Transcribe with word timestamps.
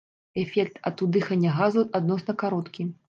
Эфект 0.43 0.79
ад 0.91 1.03
удыхання 1.07 1.51
газу 1.59 1.85
адносна 2.01 2.37
кароткі. 2.45 2.89